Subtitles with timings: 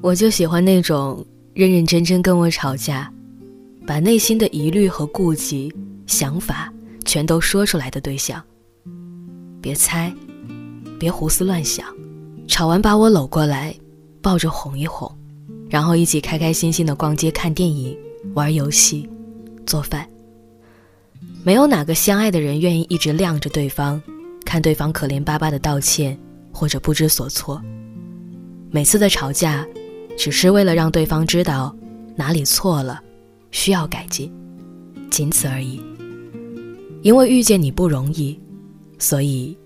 [0.00, 3.12] 我就喜欢那种认认真真跟我吵架，
[3.84, 5.74] 把内心的疑虑和顾忌、
[6.06, 6.72] 想法
[7.04, 8.42] 全都说出来的对象。
[9.60, 10.14] 别猜，
[11.00, 11.84] 别胡思乱想，
[12.46, 13.74] 吵完把我搂过来，
[14.22, 15.10] 抱着哄一哄，
[15.68, 17.98] 然后一起开开心心的逛街、看电影、
[18.34, 19.08] 玩游戏、
[19.66, 20.08] 做饭。
[21.42, 24.00] 没有哪个相爱的人愿意一直晾着对方，
[24.44, 26.16] 看对方可怜巴巴的道歉
[26.52, 27.60] 或者不知所措。
[28.70, 29.66] 每次的吵架。
[30.18, 31.74] 只是为了让对方知道
[32.16, 33.00] 哪里错了，
[33.52, 34.30] 需要改进，
[35.08, 35.80] 仅此而已。
[37.02, 38.36] 因为遇见你不容易，
[38.98, 39.56] 所以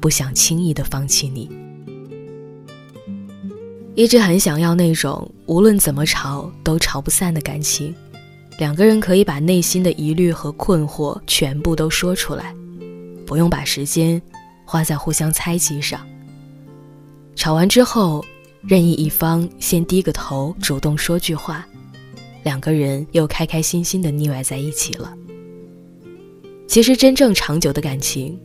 [0.00, 1.50] 不想轻易的放弃你。
[3.96, 7.92] 一直很想要那种无论怎么吵都吵不散的感情，
[8.58, 12.54] 两个人可以把内心的疑虑和困惑全部都说出来，
[13.26, 14.22] 不用把时间
[14.64, 16.00] 花在互相猜忌上。
[17.34, 18.24] 吵完之后。
[18.66, 21.64] 任意一方先低个头，主动说句话，
[22.42, 25.14] 两个人又开开心心的腻歪在一起了。
[26.66, 28.36] 其实真正长久的感情，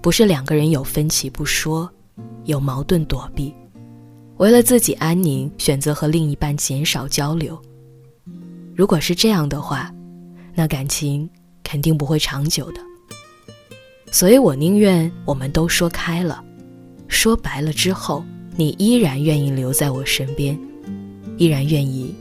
[0.00, 1.90] 不是两个人有分歧不说，
[2.44, 3.54] 有矛盾躲避，
[4.38, 7.60] 为了自己安宁选择和另一半减少交流。
[8.74, 9.94] 如果是这样的话，
[10.54, 11.28] 那感情
[11.62, 12.80] 肯定不会长久的。
[14.10, 16.42] 所以我宁愿我们都说开了，
[17.08, 18.24] 说白了之后。
[18.58, 20.58] 你依然愿意留在我身边，
[21.36, 22.14] 依然愿意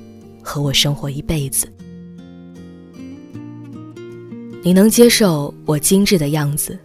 [0.44, 1.66] 和我生活一辈子。
[4.62, 6.78] 你能接受我精致的样子，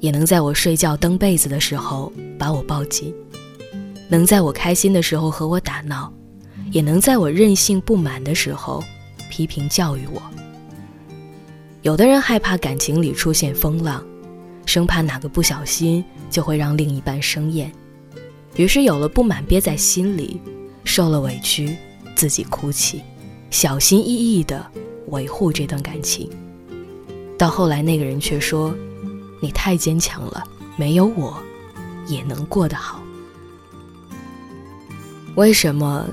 [0.00, 3.14] 也能在我睡觉蹬被子的时候把我抱紧，
[4.10, 6.12] 能在我开心的时候和我打闹，
[6.70, 8.84] 也能在我任性不满的时候
[9.30, 10.20] 批评教育我。
[11.80, 14.04] 有的人害怕感情里出现风浪，
[14.66, 17.72] 生怕哪个不小心就会让另一半生厌。
[18.56, 20.40] 于是有了不满憋在心里，
[20.84, 21.76] 受了委屈，
[22.14, 23.02] 自己哭泣，
[23.50, 24.64] 小心翼翼地
[25.08, 26.28] 维护这段感情。
[27.38, 28.74] 到后来，那个人却说
[29.40, 30.44] ：“你太坚强了，
[30.76, 31.42] 没有我，
[32.06, 33.02] 也能过得好。”
[35.34, 36.06] 为什么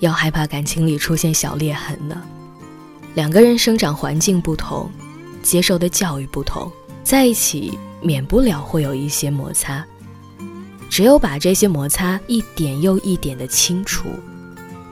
[0.00, 2.22] 要害怕感情里出现小裂痕呢？
[3.14, 4.90] 两个人生长环境不同，
[5.42, 6.70] 接受的教育不同，
[7.02, 9.82] 在一起免不了会有一些摩擦。
[10.96, 14.08] 只有把这些摩擦一点又一点的清除，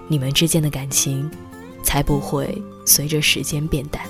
[0.07, 1.31] 你们之间的感情
[1.83, 4.05] 才不会随着时间变淡。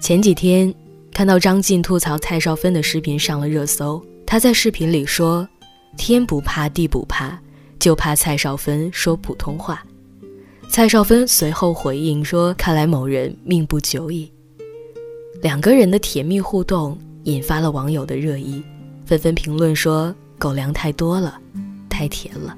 [0.00, 0.72] 前几天
[1.12, 5.48] 看到张晋吐槽蔡少芬的视频上了热搜，他在视频里说
[5.98, 7.36] ：“天不怕地不怕，
[7.80, 9.84] 就怕蔡少芬说普通话。”
[10.70, 14.32] 蔡少芬随后回应说：“看来某人命不久矣。”
[15.42, 16.96] 两个人的甜蜜互动。
[17.24, 18.62] 引发了网友的热议，
[19.06, 21.38] 纷纷评论说：“狗粮太多了，
[21.88, 22.56] 太甜了。”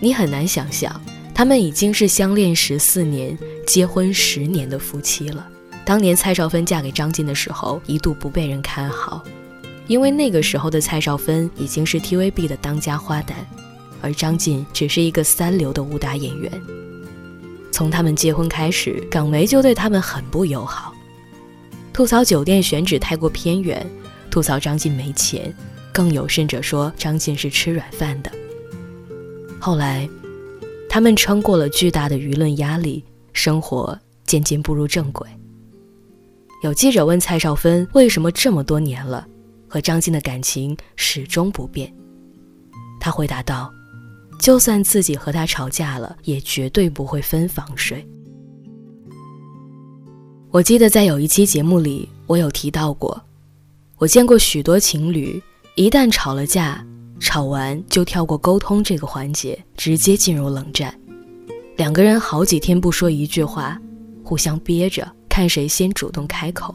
[0.00, 1.00] 你很难想象，
[1.34, 3.36] 他们已经是相恋十四年、
[3.66, 5.46] 结婚十年的夫妻了。
[5.84, 9.22] 当年蔡少芬嫁给张晋的时候，一度不被人看好，
[9.86, 13.32] 因为那个时候的蔡少芬已经是 TVB 的当家花旦，
[14.00, 16.52] 而张晋只是一个三流的武打演员。
[17.70, 20.93] 从他们结婚开始，港媒就对他们很不友好。
[21.94, 23.88] 吐槽酒店选址太过偏远，
[24.28, 25.54] 吐槽张晋没钱，
[25.92, 28.32] 更有甚者说张晋是吃软饭的。
[29.60, 30.08] 后来，
[30.90, 33.96] 他们撑过了巨大的舆论压力，生活
[34.26, 35.24] 渐渐步入正轨。
[36.64, 39.24] 有记者问蔡少芬为什么这么多年了，
[39.68, 41.94] 和张晋的感情始终不变？
[42.98, 43.72] 他回答道
[44.40, 48.04] ：“就算自己和他吵架了，也绝对不会分房睡。”
[50.54, 53.20] 我记得在有一期节目里，我有提到过，
[53.96, 55.42] 我见过许多情侣，
[55.74, 56.86] 一旦吵了架，
[57.18, 60.96] 吵完就跳过沟通这个环节，直接进入冷战，
[61.76, 63.76] 两个人好几天不说一句话，
[64.22, 66.72] 互相憋着，看谁先主动开口。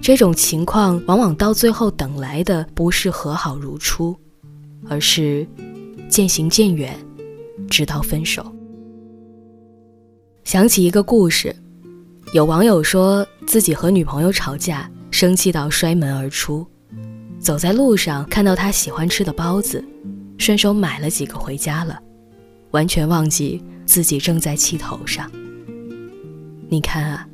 [0.00, 4.16] 这种情况往往到最后等来的不是和好如初，
[4.88, 5.44] 而是
[6.08, 6.96] 渐行渐远，
[7.68, 8.46] 直到分手。
[10.44, 11.52] 想起一个故事。
[12.32, 16.66] 有网友说自己和女朋友吵架，生气到摔门而出，
[17.38, 19.84] 走在路上看到他喜欢吃的包子，
[20.38, 22.00] 顺手买了几个回家了，
[22.70, 25.30] 完全忘记自己正在气头上。
[26.70, 27.28] 你看啊，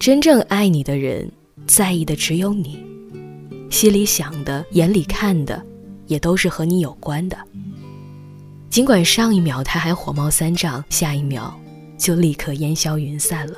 [0.00, 1.30] 真正爱你的人，
[1.68, 2.84] 在意的只有你，
[3.70, 5.64] 心里想的、眼里看的，
[6.08, 7.38] 也都是和你有关的。
[8.68, 11.56] 尽管上一秒他还火冒三丈，下一秒
[11.96, 13.54] 就立刻烟消云散了。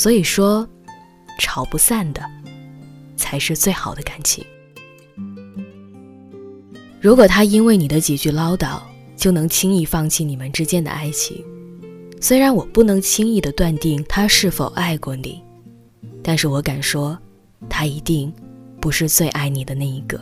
[0.00, 0.66] 所以说，
[1.38, 2.22] 吵不散的，
[3.18, 4.42] 才是最好的感情。
[7.02, 8.80] 如果他因为你的几句唠叨
[9.14, 11.44] 就能轻易放弃你们之间的爱情，
[12.18, 15.38] 虽然我不能轻易的断定他是否爱过你，
[16.22, 17.18] 但是我敢说，
[17.68, 18.32] 他一定
[18.80, 20.18] 不是最爱你的那一个。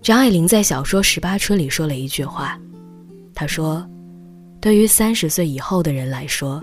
[0.00, 2.58] 张爱玲在小说《十八春》里说了一句话，
[3.34, 3.86] 她说
[4.58, 6.62] ：“对于三十岁以后的人来说，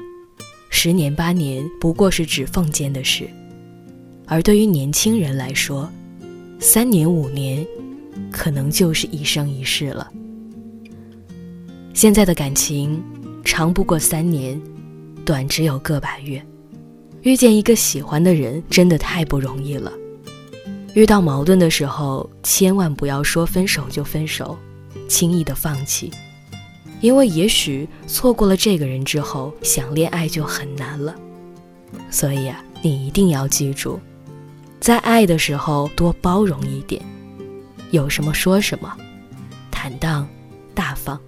[0.69, 3.25] 十年八年不过是指缝间的事；
[4.25, 5.89] 而对于年轻人来说，
[6.59, 7.65] 三年五年，
[8.31, 10.11] 可能就是一生一世了。
[11.93, 13.01] 现在的感情，
[13.43, 14.61] 长不过三年，
[15.25, 16.45] 短只有个把月。
[17.21, 19.91] 遇见一个喜欢的人，真的太不容易了。”
[20.93, 24.57] 遇到矛盾的时候，千万不要说分手就分手，
[25.09, 26.11] 轻易的放弃，
[27.01, 31.15] 因为也许错过了这个人之后，想恋爱就很难了。
[32.09, 33.99] 所以啊，你一定要记住，
[34.79, 37.01] 在爱的时候多包容一点，
[37.91, 38.91] 有什么说什么，
[39.69, 40.27] 坦荡
[40.73, 41.19] 大方，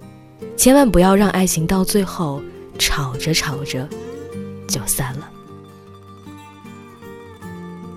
[0.56, 2.42] 千万不要让爱情到最后
[2.78, 3.88] 吵着吵着
[4.66, 5.30] 就散了。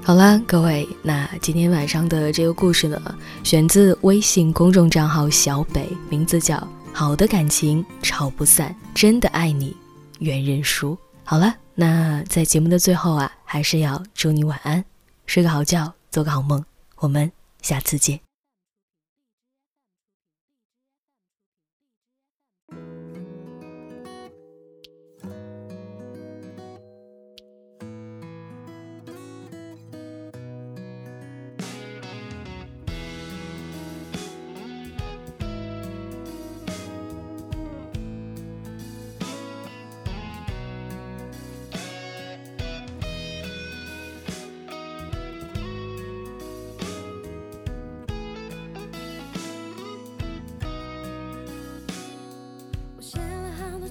[0.04, 3.00] 好了，各位，那今天晚上的这个故事呢，
[3.44, 6.56] 选自微信公众账号小北，名字叫
[6.94, 9.76] 《好的感情吵不散，真的爱你，
[10.20, 10.96] 愿认输》。
[11.24, 14.84] 好了，那在节目的最后啊，还是要祝你晚安，
[15.26, 16.64] 睡个好觉，做个好梦，
[16.98, 18.31] 我们下次见。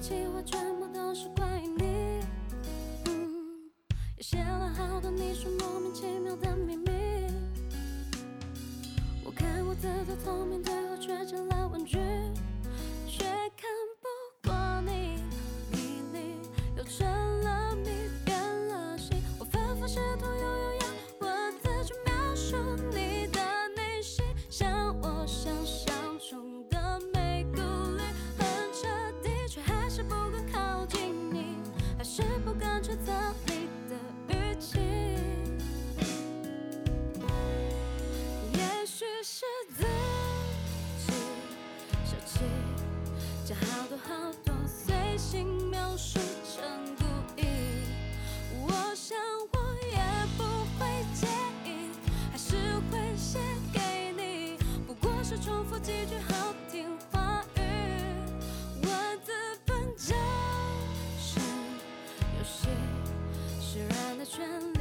[0.01, 1.85] 计划全部都是关于你，
[4.17, 6.89] 也写了好多你说莫名其妙的秘密。
[9.23, 11.99] 我看过自作聪明，最后却成了问句。
[43.45, 46.63] 将好多好多随性描述成
[46.97, 47.03] 故
[47.41, 47.45] 意，
[48.61, 49.17] 我想
[49.51, 49.97] 我也
[50.37, 50.43] 不
[50.77, 51.27] 会介
[51.65, 51.89] 意，
[52.31, 52.55] 还是
[52.89, 53.39] 会写
[53.73, 53.79] 给
[54.15, 54.57] 你，
[54.87, 57.59] 不过是重复几句好听话语，
[58.83, 59.31] 文字
[59.65, 60.13] 本就
[61.19, 61.39] 是
[62.37, 62.69] 游戏，
[63.59, 64.80] 释然的权利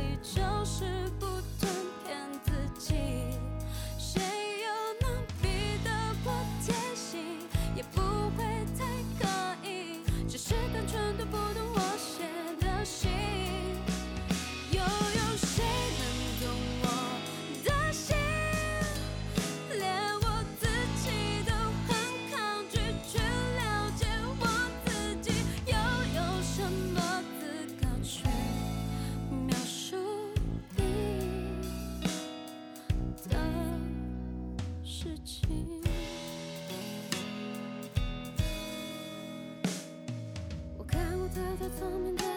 [41.78, 42.29] time and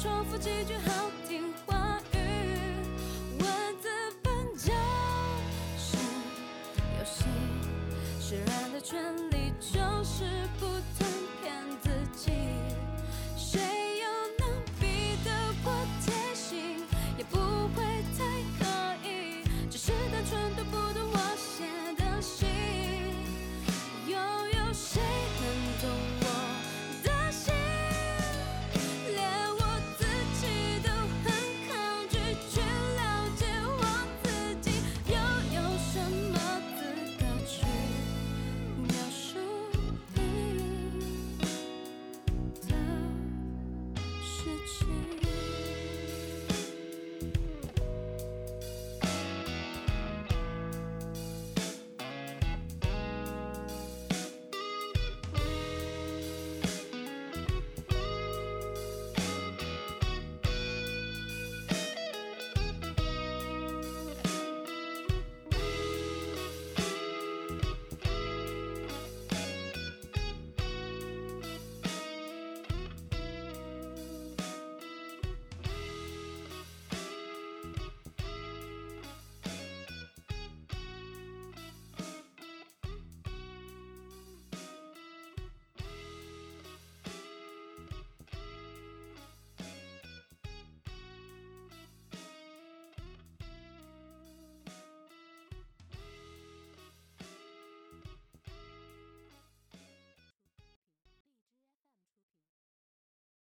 [0.00, 1.03] 重复几句好